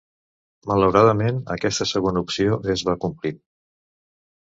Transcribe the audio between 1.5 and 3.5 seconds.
aquesta segona opció es va complint.